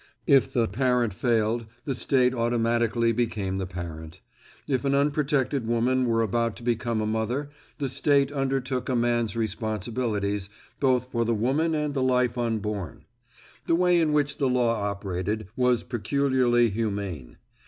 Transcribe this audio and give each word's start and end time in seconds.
If 0.25 0.51
the 0.51 0.67
parent 0.67 1.13
failed, 1.13 1.67
the 1.85 1.93
State 1.93 2.33
automatically 2.33 3.11
became 3.11 3.57
the 3.57 3.67
parent. 3.67 4.19
If 4.67 4.83
an 4.83 4.95
unprotected 4.95 5.67
woman 5.67 6.07
were 6.07 6.23
about 6.23 6.55
to 6.55 6.63
become 6.63 7.01
a 7.01 7.05
mother, 7.05 7.49
the 7.77 7.87
State 7.87 8.31
undertook 8.31 8.89
a 8.89 8.95
man's 8.95 9.35
responsibilities, 9.35 10.49
both 10.79 11.11
for 11.11 11.23
the 11.23 11.35
woman 11.35 11.75
and 11.75 11.93
the 11.93 12.01
life 12.01 12.35
unborn. 12.35 13.05
The 13.67 13.75
way 13.75 13.99
in 13.99 14.11
which 14.11 14.39
the 14.39 14.49
law 14.49 14.73
operated 14.85 15.49
was 15.55 15.83
peculiarly 15.83 16.71
humane. 16.71 17.37